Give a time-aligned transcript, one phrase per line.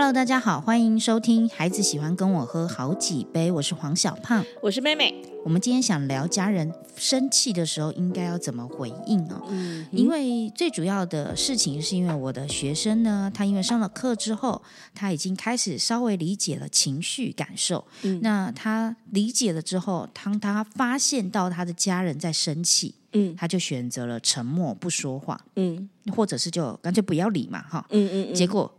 [0.00, 4.44] Hello，大家好，欢迎收听《孩子喜欢跟我喝好几杯》，我是黄小胖。
[4.62, 5.12] 我是妹妹。
[5.44, 9.42] 我们今天想聊家人生气的时候应该要怎么回应哦。
[9.48, 14.62] 嗯，因为最主要的事情是因为我的学生呢，他因为上了课之后，
[14.94, 17.84] 他已经开始稍微理解了情绪感受。
[18.02, 27.84] 嗯那他理解了之后，当他发现到他的家人在生气，嗯他就选择了沉默不说话，嗯或者是就干脆不要理嘛，哈。
[27.90, 28.72] 嗯嗯嗯，结果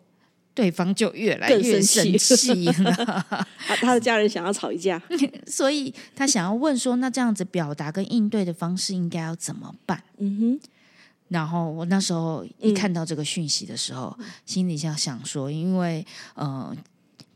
[0.54, 2.36] 对方就越来越生生气。
[2.36, 2.92] 气了。
[3.30, 3.48] 啊
[3.80, 5.02] 他的家人想要吵一架，
[5.48, 10.04] 所以他想要问说，那这样子表达跟应对的方式应该要怎么办？
[10.18, 10.60] 嗯
[11.30, 12.74] 然后我那时候一嗯。
[12.74, 16.76] 看到这个讯息的时候，心里想想说，因为呃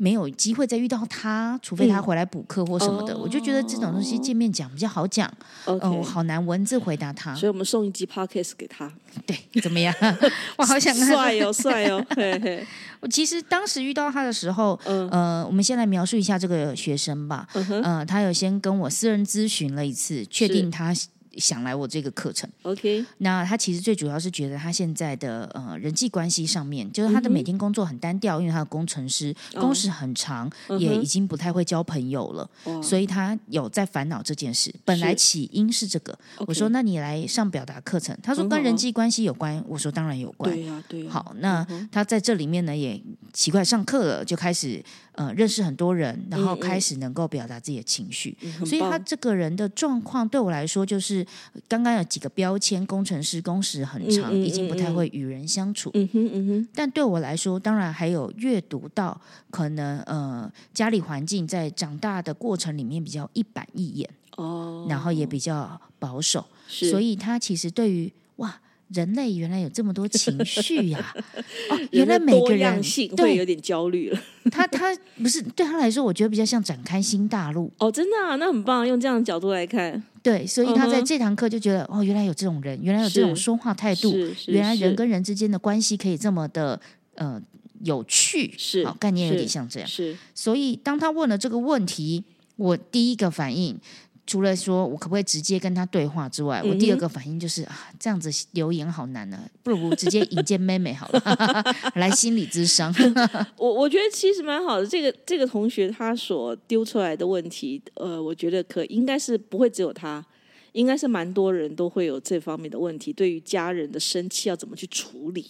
[0.04, 3.22] 没有机会再遇到他，除非他回来补课或什么的，哦。
[3.24, 5.32] 我就觉得这种东西见面讲比较好讲。
[5.64, 7.34] 哼嗯、我好难文字回答他。
[7.34, 8.92] 所以我们送一集 Podcast 给他，
[9.26, 9.96] 对，怎么样？
[10.58, 12.68] 我好想帅哦，帅哦， 嘿嘿，
[13.00, 15.08] 我其实当时遇到他的时候，嗯。
[15.10, 17.48] 呃，我们先来描述一下这个学生吧。
[17.54, 20.94] 嗯呃，他有先跟我私人咨询了一次，确定他
[21.38, 22.50] 想来我这个课程。
[22.62, 29.62] ，OK，那他其实最主要是觉得他现在的呃人际关系上面，就是他的每天工作很单调，因为他的工程师哦。
[29.62, 34.74] 工时很长，也已经不太会交朋友了，哇所以他有在烦恼这件事。
[34.86, 40.52] 本来起因是这个，我说那你来上表达课程，他说跟人际关系有关，我说当然有关。
[40.52, 48.38] 对呀对呀，好，那他在这里面呢也奇怪，上课了就开始呃认识很多人，然后开始能够表达自己的情绪。
[48.66, 55.90] 所以他棒这个人的状况对我来说，就是呃刚刚有几个标签：工程师工时很长，已经不太会与人相处。
[55.94, 59.20] 嗯哼嗯哼，但对我来说，当然还有阅读到
[59.50, 68.60] 可能呃家里环境在长大的过程里面比较一板一眼，哦，然后也比较保守，所以他其实对于哇。
[68.90, 71.16] 人类原来有这么多情绪呀、
[71.70, 74.20] 哦，原来每个人样性对有点焦虑了。
[74.52, 77.72] 他他不是对他来说，我觉得比较像展开新大陆。
[77.80, 84.14] 哦，真的啊，那很棒，用这样的角度来看，对，所以他在这堂课就觉得，哦，原来有这种人，原来有这种说话态度，
[84.48, 86.80] 原来人跟人之间的关系可以这么的
[87.16, 87.42] 呃
[87.84, 89.90] 有趣，是好概念有点像这样。
[89.90, 92.24] 是所以当他问了这个问题，
[92.58, 93.80] 我第一个反应。
[94.26, 101.64] 除了说我可不可以直接跟他对话之外，我第二个反应就是啊，这样子留言好难呢、不如直接引荐妹妹好了，
[101.96, 102.94] 来心理咨商。
[103.58, 104.88] 我我觉得其实蛮好的。
[104.88, 110.26] 这个这个同学他所丢出来的问题，呃，我觉得可应该是不会只有他，
[110.72, 113.12] 应该是蛮多人都会有这方面的问题。
[113.12, 115.46] 对于家人的生气要怎么去处理？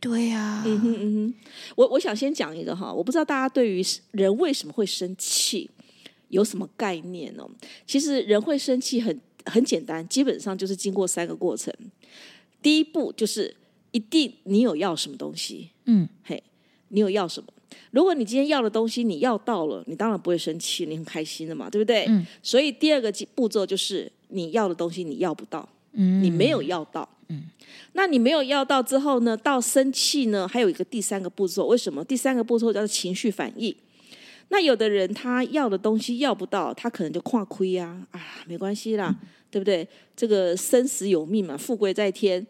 [0.00, 1.34] 对呀、嗯哼嗯哼，
[1.74, 5.68] 我我想先讲一个哈，我不知道大家对于人为什么会生气
[6.28, 7.48] 有什么概念哦？
[7.86, 11.72] 其实人会生气很很简单，基本上就是经过三个过程。
[12.60, 13.54] 第一步就是
[13.92, 16.42] 一定你有要什么东西，嗯，嘿，
[16.88, 17.48] 你有要什么？
[17.90, 22.06] 如果你今天要的东西你要到了，你当然不会生气，你很开心的嘛，对不对？
[22.08, 22.26] 嗯。
[22.42, 27.08] 所以第二个步骤就是你要的东西你要不到，嗯，你没有要到。
[27.28, 27.44] 嗯，
[27.92, 29.36] 那你没有要到之后呢？
[29.36, 30.48] 到生气呢？
[30.48, 32.02] 还有一个第三个步骤，为什么？
[32.04, 33.74] 第三个步骤叫做情绪反应。
[34.50, 39.14] 那有的人他要的东西要不到，他可能就跨亏呀，啊，没关系啦，
[39.50, 39.86] 对不对？
[40.16, 42.46] 这个生死有命嘛，富贵在天，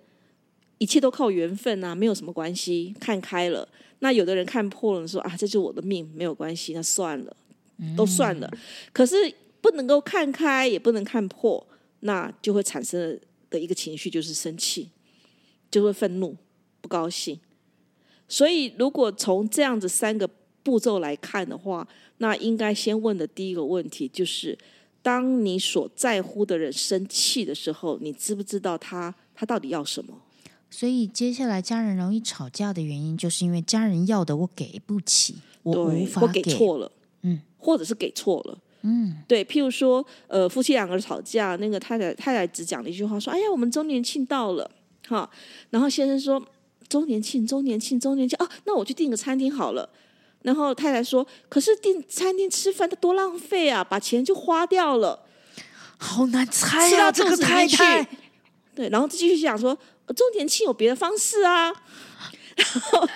[0.79, 3.69] 一切都靠缘分啊，没有什么关系，看开了。
[3.99, 7.37] 那有的人看破了，说啊，这就是我的命，没有关系，那算了，
[7.97, 8.49] 都算了。
[8.93, 9.17] 可是
[9.61, 11.67] 不能够看开，也不能看破，
[12.01, 13.19] 那就会产生
[13.51, 14.89] 的一个情绪就是生气，
[15.69, 16.37] 就会愤怒、
[16.81, 17.41] 不高兴。
[18.29, 20.31] 所以，如果从这样子三个
[20.69, 24.59] 步骤来看的话，那应该先问的第一个问题就是：
[25.01, 30.13] 当你所在乎的人生气的时候，你知不知道他他到底要什么？
[30.69, 36.93] 所以接下来家人容易吵架的原因，就是因为家人要的我给不起，我无对，法或给错了，
[37.23, 38.59] 嗯，或者是给错了。
[38.83, 44.71] 嗯，对，譬如说，呃，夫妻两个人吵架，那个太太太太只讲了一句话，说：“哎呀，我们周年庆到了，
[45.09, 45.29] 哈。”
[45.71, 46.41] 然后先生说
[46.89, 49.89] ：“周年庆，周年庆，周年庆哦，那我去订个餐厅好了。”
[50.43, 55.27] 然后太太说：“可是订餐厅吃饭，它多浪费啊，把钱就花掉了。
[55.99, 58.09] 好难猜吃呀、这个太太去。”
[58.75, 59.77] 对，然后继续讲说
[60.07, 61.73] ：“呃周年庆有别的方式啊。”
[62.57, 63.09] 然后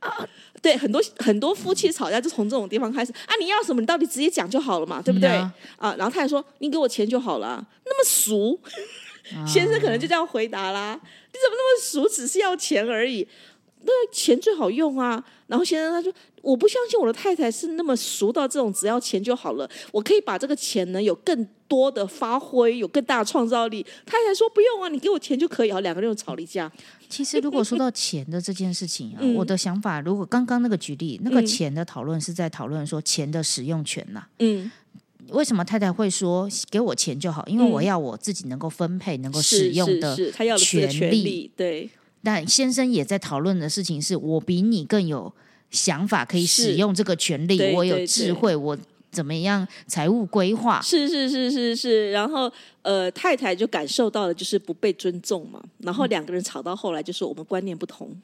[0.00, 0.28] 啊，
[0.62, 5.28] 对，很多很多夫妻吵架就从这种地方开始啊，你要什么，你到底直接讲就好了嘛，对不对？
[5.28, 8.58] 嗯啊，然后太太说：“你给我钱就好了啊。”那么俗，
[9.46, 12.08] 先生可能就这样回答啦：“你怎么那么俗？
[12.08, 13.26] 只是要钱而已。”
[13.82, 15.22] 那钱最好用啊。
[15.46, 16.12] 然后先生他说，
[16.42, 23.82] 我不相信我的太太是那么熟到这种只要钱就好了，我可以把这个钱呢有更多的发挥，有更大的创造力。
[24.06, 25.72] 太太说不用啊，你给我钱就可以。
[25.72, 26.70] 好，两个人又吵了一架。
[27.08, 34.70] 其实，如果 说到钱的这件事情啊，嗯我的想法，如果刚刚那个举例，那个钱的讨论是在讨论说钱的使用权呐、嗯，
[35.30, 37.44] 为什么太太会说给我钱就好？
[37.48, 41.22] 因为嗯我要我自己能够分配、能够使用的是是，他要的是这个权利。
[41.24, 41.90] 利，对，
[42.22, 45.32] 但先生也在讨论的事情是，我比你更有
[45.70, 48.76] 想法，可以使用这个权利，我有智慧，我
[49.10, 50.80] 怎么样财务规划？
[50.82, 52.10] 是是是是是。
[52.12, 52.52] 然后
[52.82, 58.14] 呃，太太就感受到了就是不被尊重嘛，然后两个人吵到后来就是我们观念不同。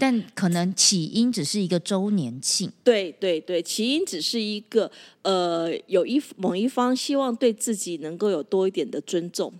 [0.00, 4.88] 但可能起因只是一个周年庆，对对对，起因只是一个
[5.22, 9.52] 呃，有一某一方希望对自己能够有多一点的尊重，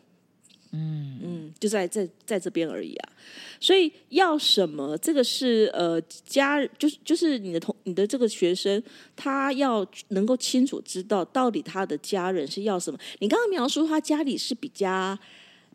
[0.72, 3.12] 嗯嗯，就在在在这边而已啊。
[3.60, 8.82] 所以要什么，这个是呃家，就是就是你的同你的这个学生，
[9.16, 12.98] 他要能够清楚知道到底他的家人是要什么。
[13.18, 15.18] 你刚刚描述他家里是比较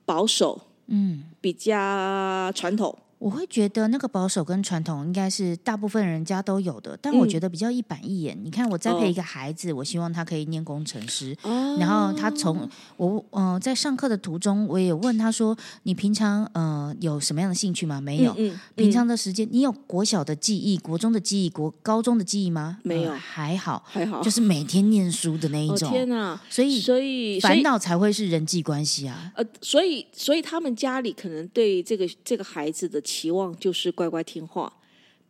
[0.06, 8.38] 保守，嗯，比较传统，我会觉得那个保守跟传统应该是大部分人家都有的，但我觉得比较一板一眼。
[8.44, 18.36] 你看，我栽培一个孩子，我希望他可以念工程师，哦然后他从我呃在上课的途中，我也问他说：“你平常呃有什么样的兴趣吗？”没有。
[18.38, 22.80] 嗯，平常的时间，你有国小的记忆、国中的记忆、国高中的记忆吗？
[22.84, 25.90] 没有呃还好，还好，就是每天念书的那一哦种。
[25.90, 26.38] 天哪！
[26.50, 29.32] 所以所以所以烦恼才会是人际关系啊。
[29.38, 34.72] 呃，所以所以他们家里可能对这个这个孩子的期望就是乖乖听话，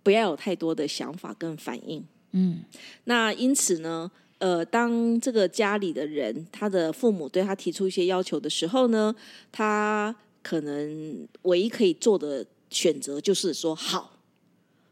[0.04, 2.06] 不要有太多的想法跟反应。
[2.32, 2.64] 嗯，
[3.04, 9.14] 那因此呢，呃，当这个家里的人他的父母对他提出一些要求的时候呢，
[9.52, 14.18] 他可能唯一可以做的选择就是说好，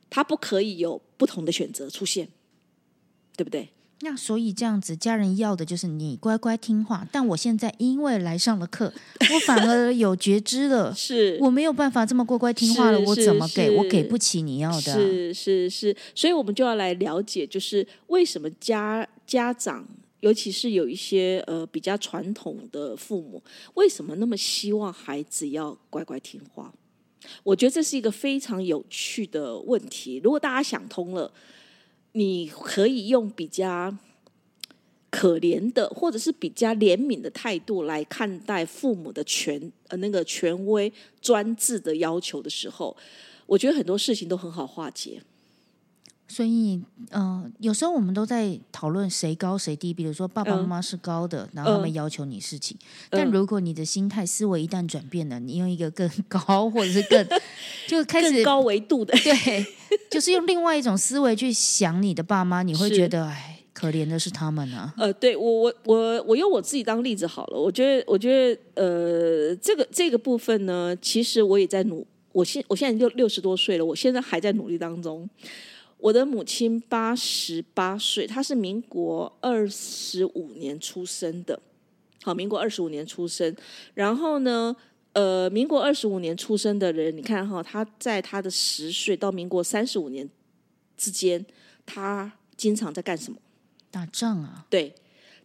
[0.09, 2.27] 他不可以有不同的选择出现，
[3.37, 3.69] 对不对？
[4.03, 7.07] 那所以这样子，家人要的就是你乖乖听话。
[7.11, 8.91] 但我现在因为来上了课，
[9.33, 13.69] 我反而有觉知了， 是我没有办法这么乖乖听话了，我怎么给？
[13.77, 19.87] 我给不起你要的啊、是是是，所以我们就要来了解，就是为什么家家长，
[20.21, 23.41] 尤其是有一些呃比较传统的父母，
[23.75, 26.73] 为什么那么希望孩子要乖乖听话？
[27.43, 30.19] 我觉得这是一个非常有趣的问题。
[30.23, 31.31] 如果大家想通了，
[32.13, 33.95] 你可以用比较
[35.09, 40.91] 可怜的，或者是比较怜悯的态度来看待父母的权呃那个权威
[41.21, 42.95] 专制的要求的时候，
[43.45, 45.21] 我觉得很多事情都很好化解。
[46.31, 52.77] 所以，呃，有时候我们都在讨论谁高谁低，比如说爸爸妈妈是高的，然后他们要求你事情。
[53.09, 57.27] 但如果你的心态思维一旦转变了，你用一个更高或者是更
[57.85, 59.65] 就开始更高维度的，对，
[60.09, 64.93] 就是用另外一种思维去想你的爸妈，你会觉得哎，可怜的是他们啊。
[64.97, 67.59] 呃，对我我我我用我自己当例子好了。
[67.59, 75.29] 我觉得我觉得呃，这个这个部分呢，其实我也在努，我现我现在六六十多岁了，我现在还在努力当中。
[76.01, 81.59] 我的母亲八十八岁，她是民国二十五年出生的，
[82.23, 83.55] 好，民国二十五年出生。
[83.93, 84.75] 然后呢，
[85.13, 90.27] 呃，民国二十五年出生的人，你看哈，他在他的十岁到民国三十五年
[90.97, 91.45] 之间，
[91.85, 93.37] 他经常在干什么？
[93.91, 94.95] 打仗啊，对，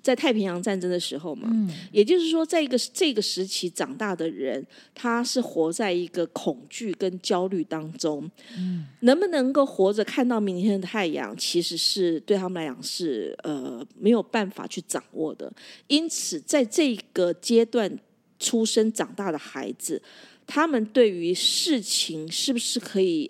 [0.06, 1.50] 在太平洋战争的时候嘛，
[1.90, 8.30] 也就是说，在一个这个时期长大的人，他是活在一个恐惧跟焦虑当中。
[9.00, 15.52] 能不能够活着看到明天的太阳，其实是对他们来讲是呃没有办法去掌握的。
[15.88, 17.98] 因此，在这个阶段
[18.38, 20.00] 出生长大的孩子，
[20.46, 23.28] 他们对于事情是不是可以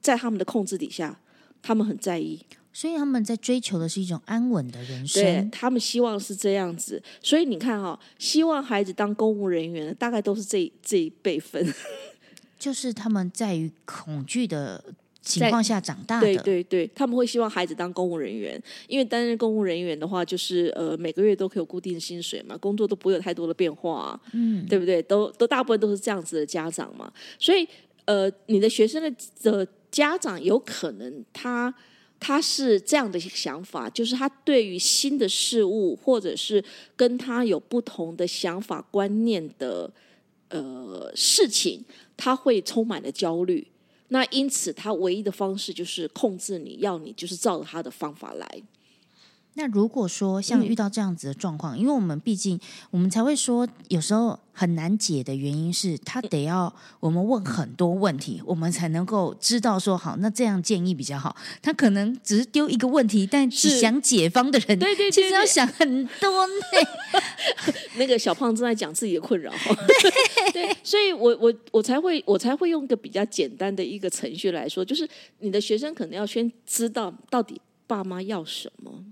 [0.00, 1.20] 在他们的控制底下，
[1.60, 2.40] 他们很在意。
[2.72, 5.50] 所以他们在追求的是一种安稳的人对生。
[5.50, 11.66] 他们希望是这样子，所以你看哈、希望孩子当公务人员的，大概都是这这一辈分。
[12.58, 14.84] 就是他们在于恐惧的
[15.22, 16.26] 情况下长大的。
[16.26, 25.02] 对对对，他们会希望孩子当公务人员，因为担任公务人员的话，就是呃每个月都可以有固定的薪水嘛，工作都不会有太多的变化、啊，嗯，对不对？
[25.02, 27.66] 都都大部分都是这样子的家长嘛，所以
[28.04, 29.10] 呃，你的学生的
[29.42, 31.74] 的家长有可能他。
[32.20, 36.62] 他是这样的一个想法，就是他对于新的事物，或者是
[36.94, 39.90] 跟他有不同的想法观念的
[40.50, 41.82] 呃事情，
[42.18, 43.66] 他会充满了焦虑。
[44.08, 48.62] 那因此，他唯一的方式就是控制你，要你就是照着他的方法来。
[49.54, 52.58] 那如果说像遇到这样子的状况，因为我们毕竟
[52.90, 61.34] 我们才会说，有时候很难解的原因是他得要我们问很多问题，我们才能够知道说好，那这样建议比较好。
[61.60, 66.52] 他可能只是丢一个问题，但想解方的人，对对，其实要想很多呢。
[67.98, 69.52] 那个小胖正在讲自己的困扰，
[70.54, 75.06] 对，所以我我我才会我才会用一个比较简单的一个程序来说，就是
[75.40, 79.04] 你的学生可能要先知道到底爸妈要什么。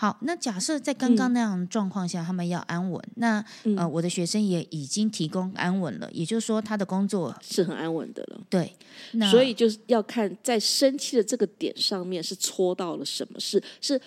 [0.00, 3.44] 好，那假设在刚刚那样状况下，他们要安稳，那
[3.76, 8.40] 呃，我的学生也已经提供安稳了，也就是说，他的工作是很安稳的了。
[8.48, 8.74] 对，
[9.12, 14.00] 那所以就是要看在生气的这个点上面是戳到了什么事，是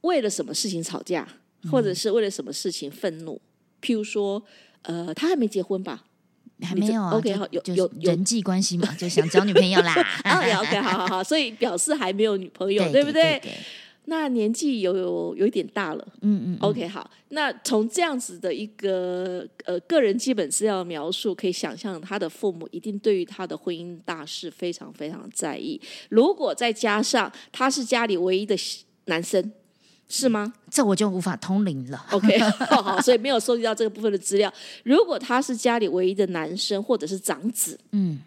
[0.00, 1.28] 为了什么事情吵架，
[1.70, 3.38] 或者是为了什么事情愤怒。
[3.82, 4.42] 譬如说，
[4.80, 6.04] 呃，他还没结婚吧？
[6.62, 9.92] 还没有啊？OK，好，有有人际关系嘛，就想找女朋友啦。
[10.24, 13.38] OK，好好好，所以表示还没有女朋友， 对不对？
[14.10, 17.10] 那年纪有有有一点大了，嗯嗯，OK，好。
[17.28, 25.78] 那从这样子的一个呃个人基本资料描述，可以想象他的父母一定对于他的婚姻大事非常非常在意。
[26.08, 28.56] 如果再加上他是家里唯一的
[29.04, 29.52] 男生，
[30.08, 30.54] 是吗？
[30.70, 32.02] 这我就无法通灵了。
[32.10, 34.50] OK， 好，所以没有收集到这个部分的资料。
[34.84, 38.20] 如果他是家里唯一的男生或者是长子，嗯，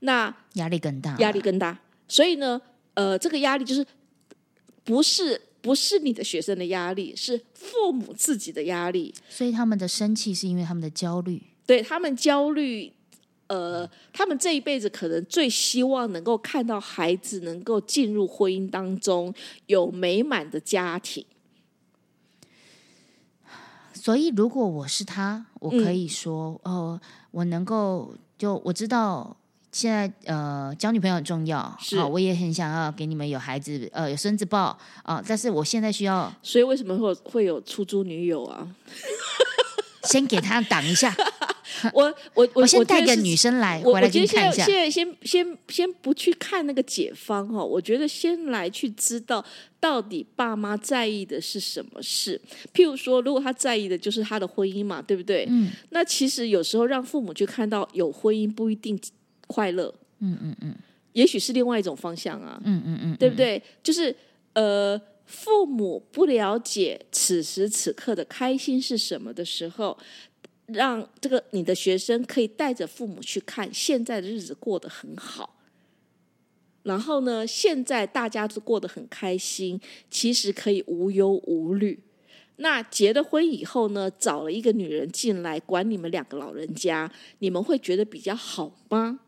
[0.00, 1.78] 那压力更大，压力更大。
[2.08, 2.58] 所以呢，
[2.94, 3.84] 呃，这个压力就是。
[4.86, 9.12] 不是不是你的学生的压力，是父母自己的压力。
[9.28, 11.42] 所以他们的生气是因为他们的焦虑。
[11.66, 12.92] 对他们焦虑，
[13.48, 19.34] 呃，他们这一辈子可能最希望能够看到孩子能够进入婚姻当中，
[19.66, 21.26] 有美满的家庭。
[23.92, 27.00] 所以，如果我是他，我可以说，哦，
[27.32, 29.36] 我能够就我知道。
[29.76, 31.60] 现在呃，交女朋友很重要，
[31.98, 35.22] 好，我也很想要给你们有孩子，呃，有孙子抱啊。
[35.28, 38.66] 但是我现在需要，所以为什么会会有出租女友啊？
[40.04, 41.14] 先给他挡一下。
[41.92, 44.64] 我我我先带个女生来，我来看一下。
[44.64, 49.44] 现在先先先不去看那个解方哈，我觉得先来去知道
[49.78, 52.40] 到底爸妈在意的是什么事。
[52.72, 55.46] 譬如说，如果他在意的就是他的婚姻嘛，对不对？
[55.50, 55.70] 嗯。
[55.90, 58.98] 那其实有时候让父母去看到有婚姻不一定。
[59.46, 60.74] 快乐，嗯嗯嗯，
[61.12, 63.62] 也许是另外一种方向啊，嗯嗯嗯，对不对？
[63.82, 64.14] 就是
[64.54, 69.96] 呃，父母不了解此时此刻的开心是什么的时候，
[70.66, 75.56] 让这个你的学生可以带着父母去看现在的日子过得很好，
[76.82, 82.00] 然后呢，现在大家都过得很开心，其实可以无忧无虑。
[82.58, 89.20] 那结了婚以后呢，找了一个女人进来管你们两个老人家，你们会觉得比较好吗？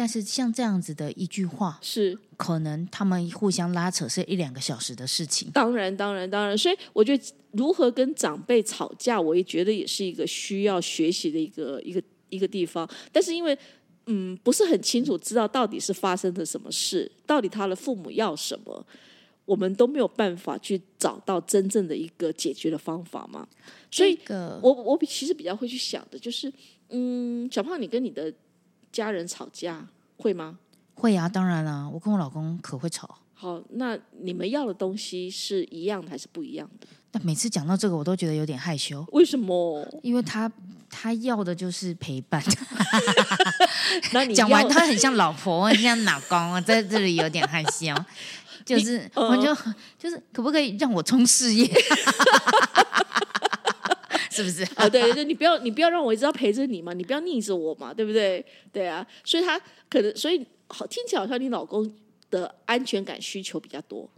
[0.00, 5.50] 但是像这样子的一句话，是可能他们互相拉扯是一两个小时的事情。
[5.50, 6.56] 当然，当然，当然。
[6.56, 12.88] 所以我觉得如何跟长辈吵架，我也觉得也是一个需要学习的一个一个一个地方。
[13.12, 13.54] 但是因为
[14.06, 18.86] 嗯不是很清楚知道到底是发生了什么事，到底他的父母要什么，
[19.44, 23.46] 我们都没有办法去找到真正的一个解决的方法嘛。
[23.90, 24.18] 所以，
[24.62, 26.50] 我我其实比较会去想的就是，
[26.88, 28.32] 嗯，小胖，你跟你的。
[28.92, 30.58] 家人吵架会吗？
[30.94, 33.18] 会啊，当然啦，我跟我老公可会吵。
[33.34, 36.86] 好，那你们要的东西是一样的还是不一样的？
[37.12, 39.04] 那每次讲到这个，我都觉得有点害羞。
[39.12, 39.86] 为什么？
[40.02, 40.50] 因为他
[40.90, 42.42] 他要的就是陪伴。
[44.12, 47.94] 那你讲完，他很像老婆，很像老公， 在这里有点害羞。
[48.62, 49.56] 就是我就
[49.98, 51.66] 就是可不可以让我冲事业？
[54.42, 54.88] 是不是啊？
[54.88, 58.44] 对，对你不要，你不要让我一直要陪着你嘛，你不要逆着我嘛，对不对？
[58.72, 61.92] 对啊，所以他可能，所以好听起来好像你老公
[62.30, 64.08] 的安全感需求比较多。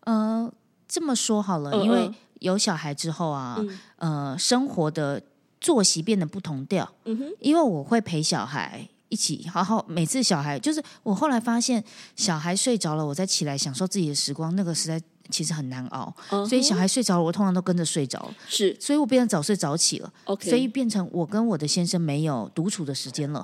[0.00, 0.52] 呃，
[0.88, 3.58] 这么说好了，因为有小孩之后啊，
[3.96, 5.22] 呃，生活的
[5.60, 6.92] 作息变得不同调。
[7.04, 11.84] 嗯哼，因为我会陪小孩一起，好好每次小孩就是我后来发现，
[12.16, 15.00] 小孩睡着了，我再起来享受自己的时光，那个实在。
[15.30, 16.14] 其实很难熬，
[16.48, 18.32] 所以小孩睡着了，我通常都跟着睡着。
[18.48, 20.12] 是，所以我变成早睡早起了。
[20.24, 23.42] OK，所以变成我跟我的先生没有独处的时间了。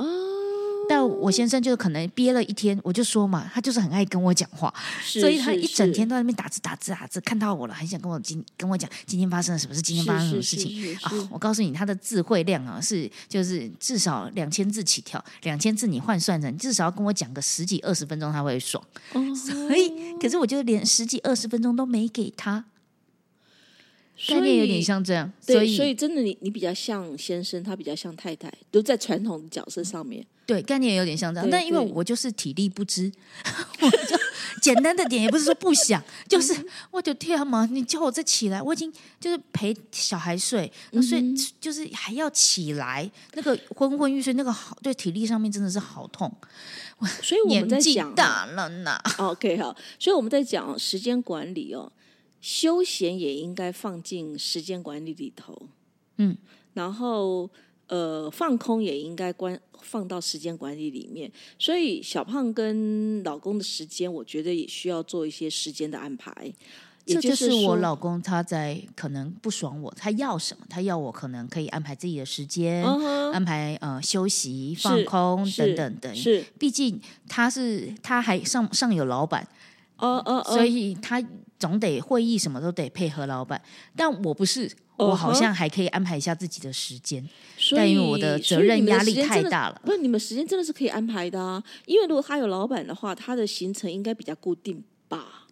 [0.89, 11.13] 但我先生就是可能憋了一天，我就说嘛，他就是很爱跟我讲话，所以他一整天都在那边打字打字打字，看到我了，很想跟我今跟我讲今天发生了什么事，今天发生什么事情啊？
[11.31, 18.83] 我告诉你，他的智慧量啊是就是至少两千字起跳，两千字你换算成至少要跟我讲个十几二十分钟他会爽。
[19.13, 22.65] 所以，可是我就连十几二十分钟都没给他。
[24.27, 30.27] 概念有点像这样，对，所以所以真的你你比较像先生，他比较像太太，都在传统的角色上面。
[30.45, 31.49] 对概念有点像这样。
[31.51, 33.13] 但因为我就是体力不支，
[33.81, 34.17] 我就
[34.63, 36.55] 简单的点也不是说不想， 就是
[36.91, 40.73] 我就天嘛，你叫我再起来，我已经就是陪小孩睡，
[41.03, 41.23] 睡
[41.61, 46.35] 就是还要起来，那个昏昏欲睡，那个好对体力上面真的是好痛。
[47.23, 51.93] 所以我们在讲大了呢，OK 好，所以我们在讲时间管理哦，
[52.41, 55.69] 休闲也应该放进时间管理里头，
[56.17, 56.37] 嗯，
[56.75, 57.51] 然后
[57.89, 61.31] 呃放空也应该关放到时间管理里面。
[61.59, 66.53] 所以小胖跟老公的时间，我觉得也需要做一些时间的安排。
[67.05, 70.67] 也这就是我老公他在可能不爽我，他要什么？
[70.69, 72.85] 他要我可能可以安排自己的时间，
[73.33, 76.15] 安排呃休息、放空是等等等。
[76.15, 79.49] 是毕竟他是他还上上有老板，
[79.99, 81.23] 哦哦哦，所以他
[81.59, 83.61] 总得会议什么都得配合老板。
[83.95, 87.29] 但我不是，哦我好像还可以安排一下自己的时间，
[87.77, 89.43] 但因为我的责任压力太。
[89.43, 89.81] 大了。
[89.85, 95.47] 不是你们时间真的是可以安排的啊，因为如果他有老板的话，他的行程应该比较固定吧？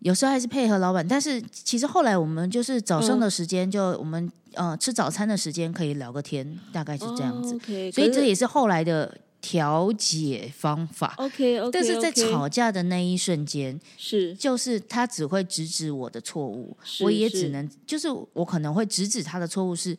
[0.00, 7.56] 有时候还是配合老板，但是其实后来我们就是早上嗯的时间，就我们呃吃早餐的时间可以聊个天，大概是这样子。
[7.92, 11.14] 所以这也是后来的调解方法。
[11.18, 19.98] OK OK，但是在吵架的那一瞬间，是就是他只会直指我的错误，我也只能就是我可能会直指他的错误是。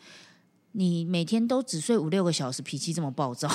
[0.75, 3.47] 你每天都只睡五六个小时，脾气这么暴躁，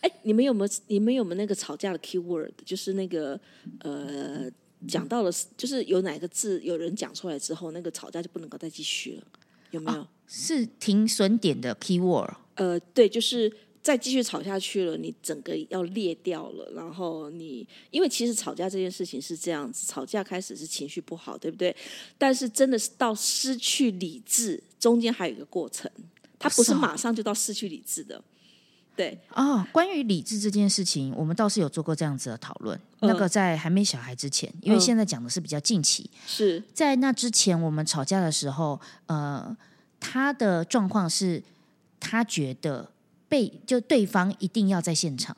[0.00, 2.50] 哎，你们有没有你们有没有那个吵架的 keyword？
[2.64, 3.40] 就是那个
[3.78, 4.50] 呃，
[4.88, 9.22] 讲到了，就是有哪个字有人讲出来之后，那个吵架就不能够再继续了，
[9.70, 10.04] 有没有？
[10.26, 12.34] 是停损点的 keyword。
[12.56, 16.72] 呃，对，就是再继续吵下去了，你整个要裂掉了。
[16.74, 21.76] 然后你，因为其实吵架这件事情是这样子，吵架开始是情绪不好，对不对？
[22.16, 25.90] 但是真的是到失去理智，中间还有一个过程，
[26.38, 28.24] 它不是马上就到失去理智的。
[28.96, 32.78] 对，哦，关于理智这件事情，我们倒是有做过这样子的讨论。
[33.00, 39.54] 嗯那个在还没小孩之前，因为嗯现在讲的是比较近期，是在那之前我们吵架的时候，呃，
[40.00, 41.42] 他的状况是，
[42.00, 42.88] 他觉得
[43.34, 45.36] 被就对方一定要在现场，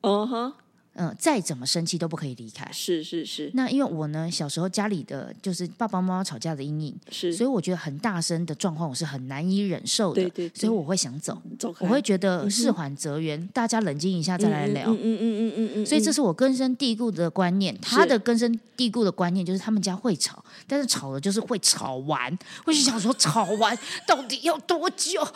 [0.00, 0.56] 哦哈，
[0.94, 2.68] 嗯、再怎么生气都不可以离开。
[2.72, 14.90] 是是是那因为我呢，小时候家里的就是爸爸妈妈吵架的阴影，是，所以我觉得很大声的状况我是很难以忍受的，对对对所以我会想走，走开，我会觉得事缓则圆，大家冷静一下再来聊。
[14.90, 17.74] 嗯嗯嗯嗯嗯嗯，所以这是是我根深蒂固的观念。
[17.80, 22.38] 他的根深蒂固的观念就是他们家会吵，但是吵的就是会吵完。
[22.66, 25.26] 我就想说，吵完到底要多久？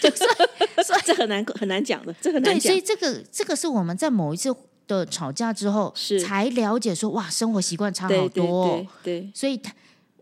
[1.04, 2.80] 这很难很难讲的，这很难对，所以。
[2.90, 4.52] 这个这个是我们在某一次
[4.98, 8.86] 的吵架之后，是才了解说，哇，生活习惯差好多、哦。
[9.02, 9.72] 对对，所以他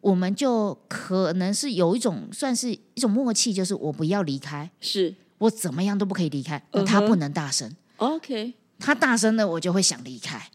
[0.01, 10.51] 我们就可能是有一种算是一种默契，就是我不要离开，是我怎么样都不可以离开，那他不能大声，OK 他大声了我就会想离开。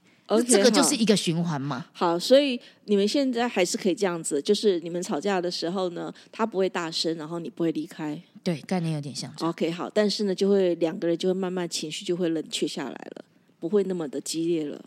[0.47, 1.85] 这个就是一个循环嘛。
[1.91, 8.19] 好，所以你们现在还是可以这样子，就是你们吵架的时候呢，他不会大声，然后你不会离开。
[8.41, 9.31] 对，概念有点像。
[9.41, 13.25] OK，好，但是呢，就会两个人就会慢慢情绪就会冷却下来了，
[13.63, 14.77] 不会那么的激烈了。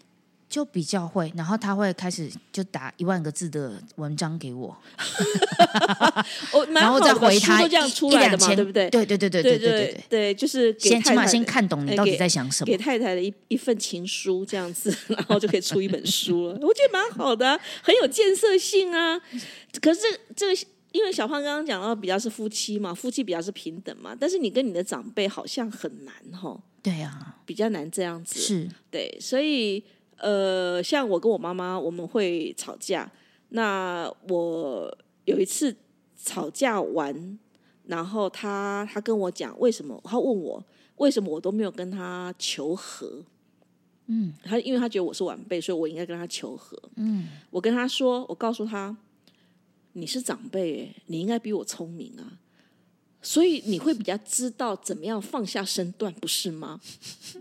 [0.48, 4.68] 就比较会，然后他会开始就打一万个字的文章给我，
[6.52, 8.88] 哦，然后再回他书都这样一出来的嘛，对不对？
[8.88, 12.76] 对对对对对对对对对，就是给先起码先看懂你哎到底在想什么给。
[12.78, 16.52] 太太的一一份情书这样子，然后就可以出一本书了。
[16.60, 19.20] 我觉得蛮好的啊、很有建设性啊。
[19.80, 20.02] 可是
[20.36, 28.40] 这个，因为小胖刚刚讲到比较是夫妻嘛，夫妻比较是平等嘛，但是你跟你的长辈好像很难哈，对啊，比较难这样子。
[28.40, 29.84] 是对，所以
[30.16, 33.10] 呃，像我跟我妈妈，我们会吵架。
[33.50, 35.76] 那我有一次
[36.16, 37.38] 吵架完，
[37.84, 40.64] 然后他他跟我讲为什么，他问我
[40.96, 43.22] 为什么我都没有跟他求和。
[44.06, 46.80] 嗯，他因为他觉得我是晚辈，所以我应该跟他求和。
[46.94, 48.96] 嗯，我跟他说，我告诉他，
[49.98, 52.38] 你是长辈，你应该比我聪明啊，
[53.22, 56.78] 所以你会比较知道怎么样放下身段，不是吗？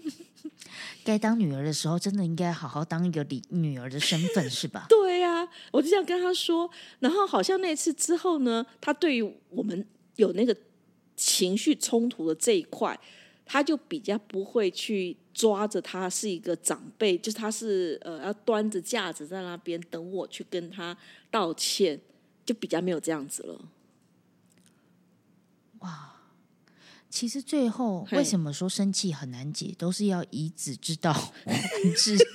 [1.04, 4.86] 该当女儿的时候，真的应该好好当一个女女儿的身份，是吧？
[4.90, 6.70] 对呀、我就这样跟他说。
[7.00, 10.56] 然后好像那次之后呢，他对于我们有那个
[11.18, 12.98] 情绪冲突的这一块，
[13.46, 20.98] 他就比较不会去抓着他是一个长辈，就是他是呃要端着架子在那边等我去跟他
[21.30, 22.00] 道歉，
[22.46, 23.60] 就比较没有这样子了。
[25.80, 26.14] 哇
[27.10, 31.54] 其实最后嘿为什么说生气很难解，都是要以子之道还
[31.96, 32.18] 治。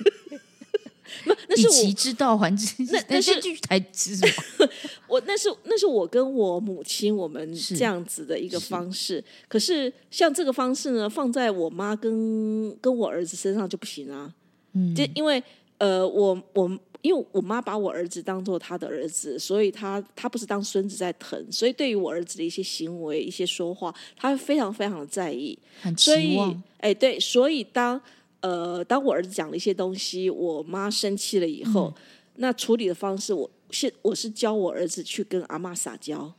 [1.23, 4.69] 以那是我其之道还之，那那是这句台词是什么？
[5.07, 9.23] 我那是那是我跟我母亲我们是这样子的一个方式。
[9.49, 14.33] 可是像这个方式呢，放在我妈跟跟我儿子身上就不行啊。
[14.71, 15.43] 嗯就因为
[15.79, 25.57] 呃，我我因为我妈把我儿子当做她的儿子，所以她她不是当孙子在疼，所以对于我儿子的一些行为、一些说话，她会非常非常的在意。
[25.81, 26.37] 很所以
[26.77, 27.99] 哎，对，所以当
[28.41, 31.93] 呃，当我儿子讲了一些东西，我妈生气了以后，
[32.35, 36.33] 那处理的方式，我现我是教我儿子去跟阿妈撒娇，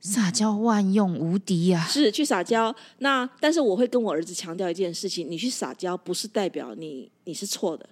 [0.00, 1.86] 撒娇万用无敌啊！
[1.88, 2.74] 是去撒娇。
[2.98, 7.88] 那但是我会跟我儿子强调一件事情：你去撒娇不是代表你你是错的，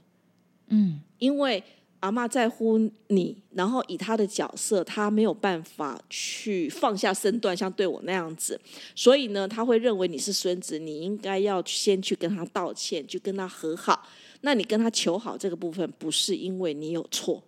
[0.69, 1.63] 嗯，因为
[2.03, 8.61] 阿妈在乎你，然后以他的角色，他没有办法去放下身段，像对我那样子，
[8.97, 14.09] 所以呢，他会认为你是孙子，你应该要先去跟他道歉，去跟他和好。
[14.41, 17.41] 那你跟他求好这个部分，不是因为你有错。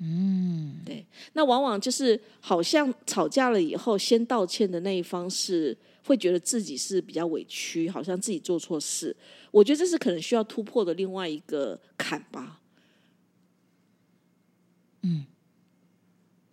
[0.00, 1.06] 嗯，对。
[1.32, 9.16] 那往往就是好像吵架了以后，先道歉的那一方是会觉得自己是比较委屈，好像自己做错事。
[9.50, 12.60] 我觉得这是可能需要突破的另外一个坎吧。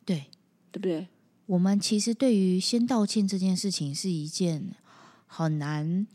[0.05, 0.25] 对，
[0.71, 1.07] 对不对？
[1.47, 4.71] 我们其实对于先道歉这件事情是一件
[5.27, 6.07] 很难，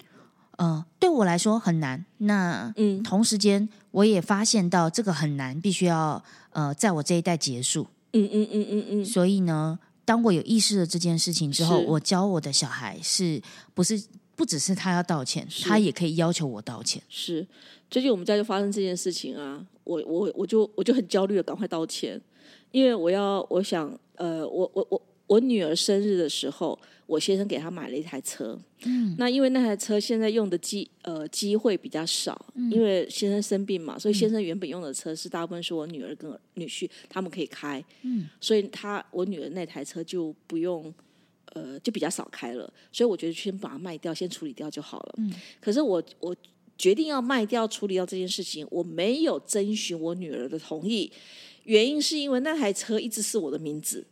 [0.56, 2.04] 呃，对我来说很难。
[2.18, 7.86] 那嗯同时间，我也发现到这个很难，必须要呃，在我这一代结束。
[8.12, 13.40] 嗯嗯嗯嗯嗯，所以呢，当我有意识了这件事情之后，我教我的小孩是
[13.72, 14.02] 不是
[14.40, 17.02] 不只是他要道歉，他也可以要求我道歉。
[17.10, 17.46] 是。
[17.90, 22.18] 最近我们家就发生这件事情啊，我我我就我就很焦虑的赶快道歉，
[22.70, 40.94] 因为我要我想呃，我我我我女儿生日的时候，我先生给她买了一台车，嗯，那因为那台车现在用的机呃机会比较少，因为先生生病嘛，所以先生原本用的车是大部分是我女儿跟女婿他们可以开，嗯，所以他我女儿那台车就不用。
[41.52, 45.14] 呃，就比较少开了，所以我觉得先把它卖掉，先处理掉就好了。
[45.18, 46.34] 嗯，可是我我
[46.78, 51.12] 决定要卖掉、处理掉这件事情，我没有征询我女儿的同意，
[51.64, 54.06] 原因是因为那台车一直是我的名字。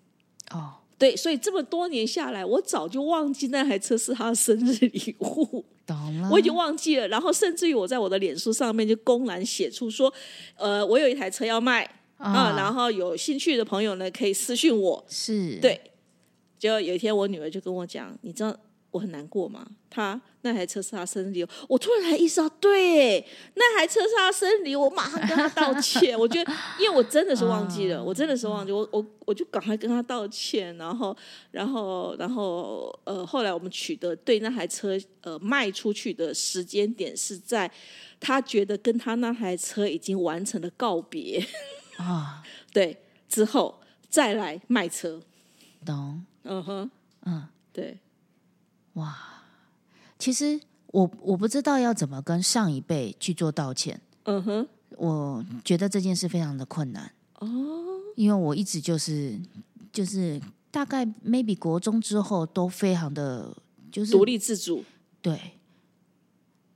[0.50, 6.28] 哦，对，所以这么多年下来，我早就忘记那台车是他的生日礼物， 懂了。
[6.30, 7.06] 我已经忘记了。
[7.08, 10.12] 然后甚至于我在我的脸书上面就公然写出说，
[10.56, 11.84] 呃，我有一台车要卖
[12.16, 15.04] 啊，然后有兴趣的朋友呢可以私信我。
[15.08, 15.80] 是对，
[16.58, 18.54] 结果有一天我女儿就跟我讲，你知道
[18.90, 19.66] 我很难过吗？
[19.90, 26.18] 她那台车是她生日礼物，我突然才意识到，对，那台车是她生日礼物，我马上跟她道歉。
[26.18, 31.14] 我觉得，因为我真的是忘记了，我真的是忘记，我我我就赶快跟她道歉，然后
[31.50, 37.70] 然后然后呃，后来我们取得对那台车呃卖出去的时间点是在
[38.18, 41.44] 她觉得跟她那台车已经完成了告别，
[41.98, 42.42] 啊，
[42.72, 42.96] 对
[43.28, 45.20] 之后再来卖车。
[45.84, 46.24] 懂。
[46.48, 46.90] 嗯哼，
[47.26, 47.98] 嗯，对。
[50.18, 50.58] 其实
[50.88, 57.12] 我我不知道要怎么跟上一辈去做道歉，嗯哼，我觉得这件事非常的困难。
[57.38, 57.46] 哦，
[58.16, 59.38] 因为我一直就是
[59.92, 60.40] 就是
[60.72, 63.56] 大概 maybe 国中之后都非常的
[63.92, 64.82] 就是独立自主，
[65.22, 65.38] 对。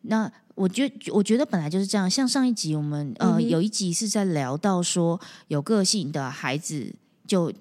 [0.02, 6.94] 那我觉我觉得本来就是这样，像上一集我们呃、嗯有一集是在聊到说有个性的孩子
[7.26, 7.52] 就。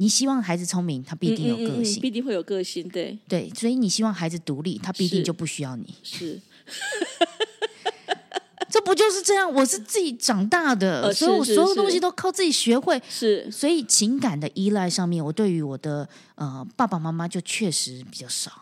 [0.00, 5.92] 你希望孩子聪明，他必定有嗯嗯嗯嗯个性，必定会有个性，对，对，所以你希望孩子独立，他必定就不需要你。
[6.04, 6.40] 是，
[8.70, 9.52] 这不就是这样？
[9.52, 13.00] 我是自己长大的，呃所以我所有东西都靠自己学会。
[13.10, 18.52] 是，所以情感的依赖上面，我对于我的呃爸爸妈妈就确实比较少。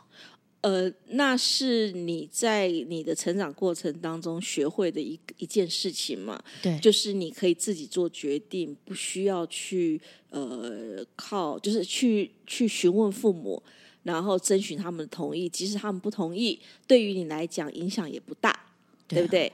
[0.66, 6.42] 呃，那是你在你的成长过程当中学会的一一件事情嘛？
[6.60, 10.00] 对，就是你可以自己做决定，不需要去
[10.30, 13.62] 呃靠，就是去去询问父母，
[14.02, 15.48] 然后征询他们的同意。
[15.48, 18.58] 即使他们不同意，对于你来讲影响也不大，
[19.06, 19.52] 对不对？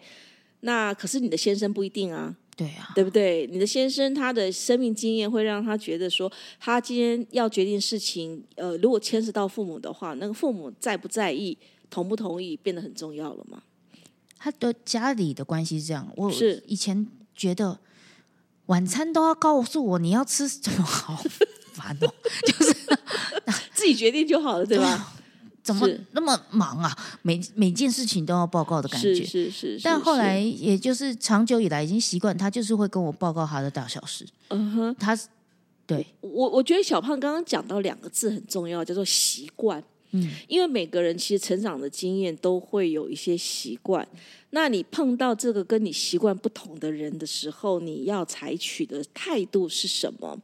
[0.61, 2.35] 那可是你的先生不一定啊。
[2.57, 3.47] 对啊，对不对？
[3.51, 11.57] 你的先生他的生命经验会让他觉得说，他今天要决定事情，呃，如果牵涉到父母的话，那个父母在不在意、
[11.89, 13.63] 同不同意，变得很重要了嘛。
[14.39, 16.13] 他的家里的关系是这样。
[16.17, 17.79] 我是以前觉得
[18.67, 21.23] 晚餐都要告诉我你要吃什么，好
[21.73, 22.13] 烦哦，
[22.47, 22.75] 就是
[23.73, 25.15] 自己决定就好了，对吧？
[25.63, 26.97] 怎么那么忙啊？
[27.23, 29.25] 每每件事情都要报告的感是觉。
[29.25, 34.27] 是是，是但后来，也就是长久以来已经习惯，他就是会跟我报告他的大小事。
[34.49, 35.29] 嗯哼，他是
[35.87, 39.83] 对我我觉得小胖刚刚讲到两个字很重要，叫做习惯。
[40.15, 44.07] 嗯，因为每个人其实成长的经验都会有一些习惯。
[44.51, 50.39] 那你碰到这个跟你习惯不同的人的时候，你要采取的态度是什么？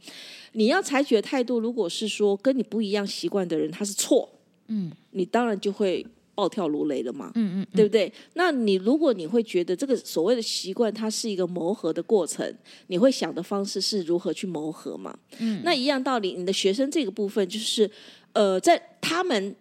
[0.52, 4.26] 你要采取的态度，如果是说跟你不一样习惯的人他是错，
[4.68, 8.10] 嗯，你当然就会暴跳如雷了嘛，嗯嗯，对不对？
[8.34, 12.54] 那你如果你会觉得这个所谓的习惯，它是一个磨合的过程，
[12.86, 15.18] 你会想的方式是如何去磨合嘛？
[15.38, 17.90] 嗯，那一样道理，你的学生这个部分就是，
[18.32, 19.54] 呃，在他们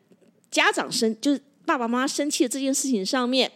[0.52, 3.52] 家长生就是爸爸妈妈生气的这件事情上面。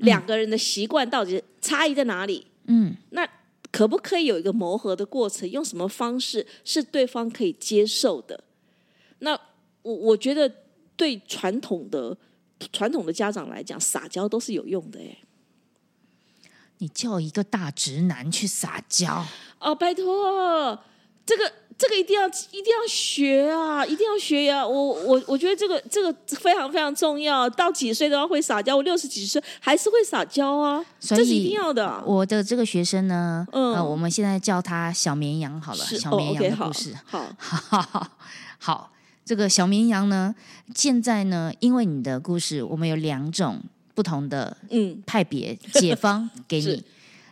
[0.00, 2.46] 两个人的习惯到底差异在哪里？
[2.66, 3.26] 嗯，那
[3.72, 5.50] 可不可以有一个磨合的过程？
[5.50, 8.44] 用什么方式是对方可以接受的？
[9.20, 9.32] 那
[9.80, 10.52] 我我觉得
[10.96, 12.16] 对传统的
[12.72, 14.98] 传统的家长来讲，撒娇都是有用的。
[14.98, 15.18] 哎，
[16.78, 19.24] 你叫一个大直男去撒娇？
[19.58, 20.82] 哦，拜托，
[21.24, 21.52] 这个。
[21.78, 23.84] 这个一定要一定要学啊！
[23.84, 24.66] 一定要学呀！
[24.66, 27.50] 我我我觉得这个这个非常非常重要。
[27.50, 30.82] 到几岁都要会撒娇，我六十几岁还是会撒娇啊！
[30.98, 32.02] 这是一定要的。
[32.06, 36.96] 我的这个学生呢，嗯，我们现在叫他小绵羊好了，小绵羊的故事。
[37.04, 38.10] 好，好，
[38.58, 38.92] 好，
[39.26, 40.32] 这个小绵羊呢，
[40.72, 43.60] 现在呢，因为你的故事，我们有两种
[43.92, 46.82] 不同的嗯派别解方 给你。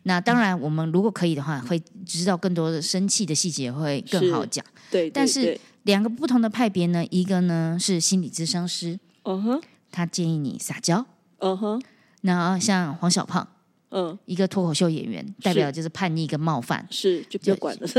[0.03, 4.63] 那当然，我们如果可以的话，会知道更多的生气的细节，会更好讲。
[4.91, 11.07] 对，但是两个不同的派别呢，一个呢是心理咨商师，嗯哼，他建议你撒娇，
[11.39, 11.81] 嗯哼。
[12.23, 13.47] 那像黄小胖，
[13.91, 17.87] 嗯，一个脱口秀演员，代表就是叛逆跟冒犯，是就不要管了。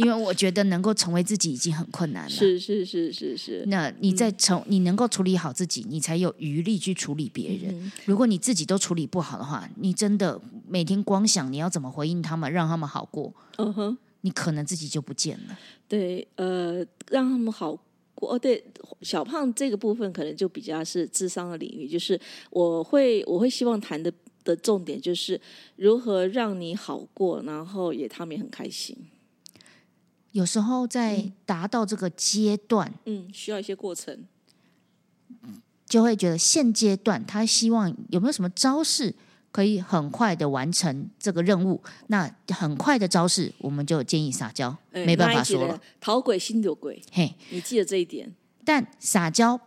[0.00, 2.30] 因为我觉得能够成为自己已经很困难了。
[2.30, 3.64] 是是是是是。
[3.66, 7.92] 那你在成你能够处理好自己，你才有余力去处理别人。
[8.06, 15.58] 如果你自己都处理不好的话，你真的每天光想你要怎么回应他们，让他们好过，嗯哼，你可能自己就不见了。
[15.86, 17.76] 对，呃，让他们好
[18.14, 18.34] 过。
[18.34, 18.62] 哦，对，
[19.02, 24.12] 小胖这个部分可能就比较是智商的领域，就是我会我会希望谈的
[24.44, 25.40] 的重点就是
[25.76, 28.96] 如何让你好过，然后也他们也很开心。
[30.32, 34.24] 有时候在达到这个阶段，嗯，需要一些过程，
[35.86, 39.12] 就会觉得现阶段他希望有没有什么招式
[39.50, 41.82] 可以很快的完成这个任务？
[42.06, 47.02] 那很快的招式，我们就建议撒娇，没办法说了，讨鬼心有鬼。
[47.10, 48.32] 嘿，你记得这一点。
[48.64, 49.60] 但撒娇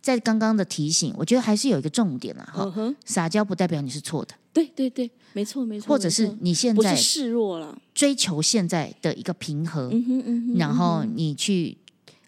[0.00, 2.72] 在刚刚的提醒，我觉得还是有一个重点了哈。
[3.04, 4.34] 撒娇不代表你是错的。
[4.56, 5.86] 对对对，没错没错。
[5.86, 10.02] 或者是你现在示弱了，追求现在的一个平衡，
[10.56, 11.76] 然后你去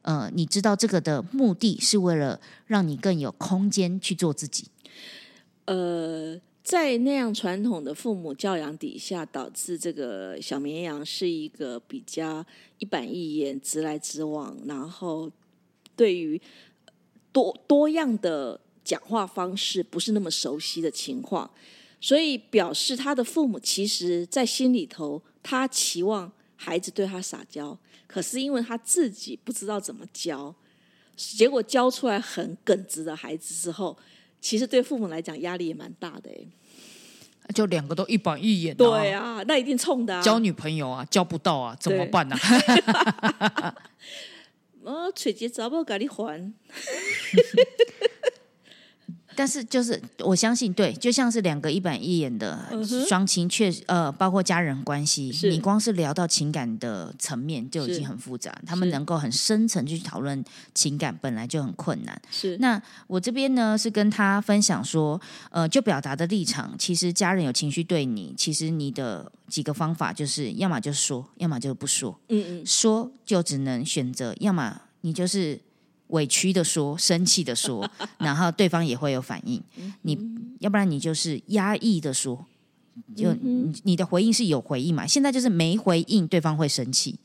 [0.03, 4.67] 呃，你知道这个的目的是为了让你更有空间去做自己。
[5.65, 12.45] 呃，在那样传统的父母教养底下，导致这个小绵羊是一个比较
[12.79, 15.31] 一板一眼、直来直往，然后
[15.97, 16.39] 对于
[17.33, 21.51] 多多样的讲话方式不是那么熟悉的情况。
[22.01, 30.55] 所以表示他的父母其实，在心里头，他期望孩子对他撒娇，可是因为他自己不知道怎么教，
[31.17, 33.97] 结果教出来很耿直的孩子之后，
[34.41, 36.47] 其实对父母来讲压力也蛮大的哎。
[37.55, 40.15] 就两个都一板一眼，对啊，那一定冲的。
[40.15, 42.37] 啊交女朋友啊，交不到啊，怎么办呢？
[44.83, 46.53] 我揣 节找不到给你还。
[49.39, 52.69] 但是就是我相信，对，就像是两个一板一眼的
[53.07, 58.53] 双亲，确实呃，包括家人关系，你光是聊到情感的层面就已经很复杂。
[58.67, 62.21] 他们能够很深层去讨论情感，本来就很困难。
[62.33, 65.21] 是那我这边呢，是跟他分享说，
[65.51, 72.19] 呃，就表达的立场，其实家人有情绪对你，其实你的几个方法就是，要么就说，要么就不说。
[72.29, 75.61] 嗯嗯，说就只能选择，要么你就是。
[76.09, 79.63] 委屈的说，生气的说， 然后对方也会有反应。
[80.03, 80.19] 你
[80.61, 82.47] 要不然你就是压抑的说，
[83.17, 83.35] 就
[83.85, 85.07] 你的回应是有回应嘛？
[85.07, 87.19] 现在就是没回应，对方会生气。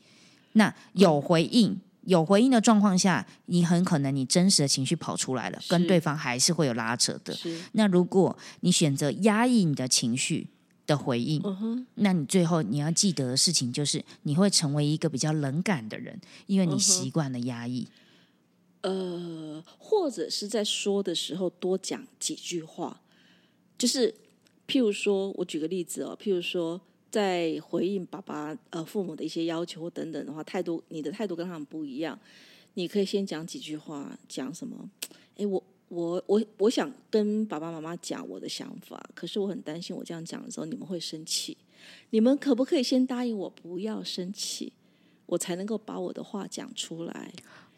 [0.52, 7.36] 那有回应，有回应的状况下，你很可能你真实的情绪跑出来了，跟对方还是会有拉扯的。
[7.72, 10.46] 那如果你选择压抑你的情绪
[10.86, 11.42] 的回应，
[11.96, 17.88] 那你最后你要记得的事情就是，你会成为一个比较冷感的人，因为你习惯了压抑。
[18.84, 23.00] 呃，或者是在说的时候多讲几句话，
[23.78, 24.12] 就是
[24.68, 26.78] 譬如说，我举个例子哦，譬如说，
[27.10, 32.18] 在回应爸爸呃父母的一些要求等等的话，态度你的态度跟他们不一样，
[32.74, 34.90] 你可以先讲几句话，讲什么？
[35.38, 41.56] 哎，我我我我想跟爸爸妈妈讲我的想法，可是我很担心我这样讲的时候你们会生气，
[42.10, 44.74] 你们可不可以先答应我不要生气，
[45.24, 47.32] 我才能够把我的话讲出来？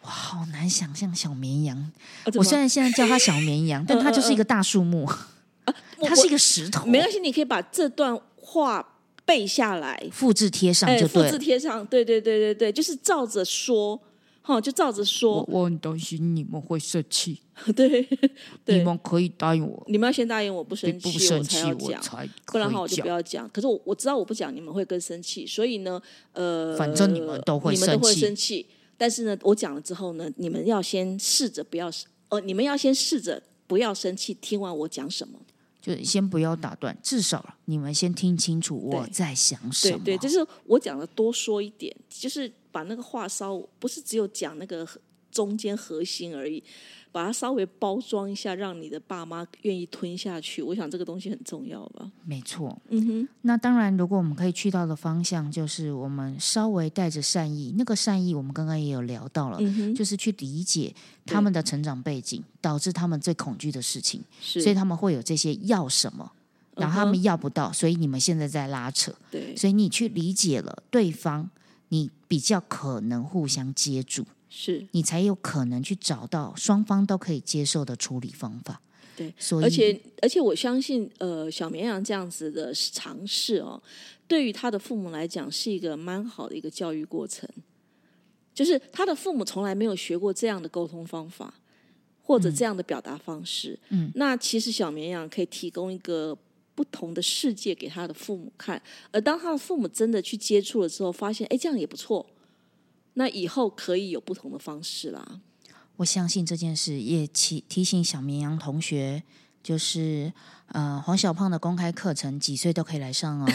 [0.06, 1.76] 哇，好难想象小绵羊。
[1.76, 5.04] 啊我虽然现在叫它小绵羊，但它就是一个大树木，
[5.98, 11.38] 我它是一个石头，没关系，你可以把这段话背下来，复制贴上哎，复制就对了。
[11.38, 14.00] 贴上，对对对对对，就是照着说，
[14.42, 17.40] 哈，就照着我说，我很担心你们会生气，
[17.74, 18.18] 对你
[18.64, 22.02] 对，们可以答应我，你们要先答应我不生不气，生气我我才要讲。
[22.02, 23.02] 才不然的话我就。
[23.02, 23.48] 不要讲。
[23.48, 26.00] 可是我我知道我不讲你们会更生气，所以呢，
[26.32, 28.66] 呃，反正你们都会你们都会生气生气。
[28.96, 31.90] 但是呢，我讲了之后呢，你们要先试着不要，
[32.28, 35.38] 呃，你们要先试着不要生气，听完我讲什么。
[35.80, 40.00] 就先不要打断，至少你们先听清楚我在想什么。
[40.04, 44.84] 对对，就是我讲的多说一点，就是把那个话稍不是只有讲那个
[45.30, 46.60] 中间核心而已，
[47.16, 50.60] 把它稍微包装一下，让你的爸妈愿意吞下去。
[50.60, 52.12] 我想这个东西很重要吧。
[52.26, 52.78] 没错。
[52.90, 66.30] 嗯哼，那当然，如果我们可以去到的方向，就是我们稍微带着善意，那个善意我们刚刚也有聊到了，嗯，就是去理解他们的成长背景，导致他们最恐惧的事情，是，所以他们会有这些要什么，
[66.74, 71.48] 然后他嗯们要不到，所以你们现在在拉扯，对所以你去理解了对方，
[71.88, 74.26] 你比较可能互相接住，
[74.58, 74.86] 是。
[74.92, 78.80] 你才有可能去找到双方都可以接受的处理方法。
[79.14, 83.82] 对，所以而且而且我相信，呃，小绵羊这样子的尝试哦，
[84.26, 87.46] 对于他的父母来讲是一个蛮好的一个教育过程。
[88.54, 91.52] 就是他的父母从来没有学过这样的沟通方法，
[92.22, 93.78] 或者这样的表达方式。
[93.90, 96.36] 嗯，那其实小绵羊可以提供一个
[96.74, 102.24] 不同的世界给他的父母看，而当他的父母真的去接触了之后，发现哎，这样也不错。
[103.18, 105.40] 那以后可以有不同的方式啦。
[105.96, 109.22] 我相信这件事也提提醒小绵羊同学，
[109.62, 110.30] 就是
[110.68, 113.46] 呃黄小胖的公开课程几岁都可以来上哦。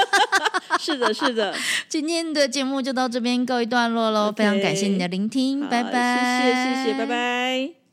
[0.80, 1.54] 是的，是的。
[1.88, 7.06] 今天的节目就到这边告一段落喽非常感谢你的聆听，拜拜，谢谢，谢谢，拜。
[7.06, 7.83] 拜。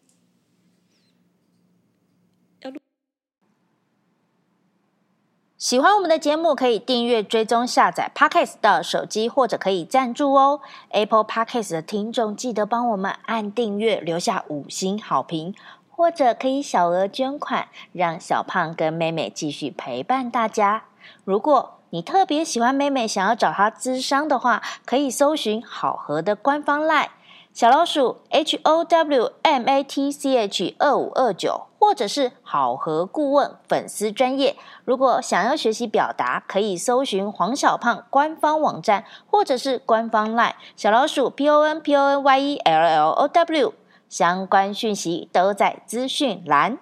[5.62, 10.60] 喜欢我们的节目，可以订阅、追踪、下载 Podcast 的手机，或者可以赞助哦。
[10.90, 15.54] Apple Podcast 的听众记得帮我们按订阅，留下五星好评，
[15.92, 20.86] 或者可以小额捐款，让小胖跟妹妹继续陪伴大家。
[21.26, 27.10] 如果你特别喜欢妹妹，想要找她咨商的话，可以搜寻好合的官方 LINE
[27.54, 34.56] 小老鼠 H O W M A T C H 二五二九，或者是好合顾问粉丝专业。
[34.86, 43.74] 如果想要学习表达，可以搜寻黄小胖官方网站，或者是官方 LINE 小老鼠 P O N P O N Y E L L O W，
[44.08, 46.80] 相关讯息都在资讯栏。